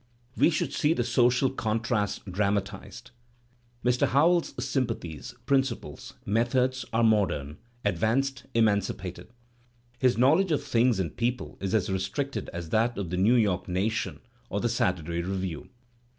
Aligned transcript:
We 0.35 0.49
should 0.49 0.73
see 0.73 0.93
the 0.93 1.03
social 1.03 1.51
contrasts 1.51 2.21
dramatized. 2.27 3.11
Mr. 3.85 4.07
Howells's 4.07 4.67
sympathies, 4.67 5.35
principles, 5.45 6.15
methods, 6.25 6.85
are 6.91 7.03
modern,^ 7.03 7.57
advanced, 7.85 8.47
emancipated. 8.55 9.27
His 9.99 10.17
knowledge 10.17 10.51
of 10.51 10.63
things 10.63 10.99
and 10.99 11.15
peo 11.15 11.33
ple 11.37 11.57
is 11.61 11.75
as 11.75 11.91
restricted 11.91 12.49
as 12.51 12.69
that 12.69 12.97
of 12.97 13.11
the 13.11 13.17
New 13.17 13.35
York 13.35 13.67
Nation 13.67 14.21
or 14.49 14.59
the 14.59 14.69
Saturday 14.69 15.21
Review. 15.21 15.69